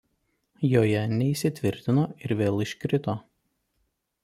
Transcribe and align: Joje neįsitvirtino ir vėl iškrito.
Joje 0.69 1.03
neįsitvirtino 1.11 2.07
ir 2.25 2.35
vėl 2.41 2.59
iškrito. 2.67 3.17